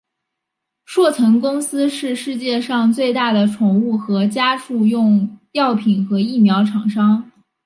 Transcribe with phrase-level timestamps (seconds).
[0.83, 7.29] 硕腾公司是世界上最大的宠物和家畜用药品和疫苗厂商。